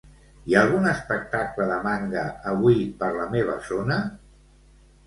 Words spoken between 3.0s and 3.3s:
per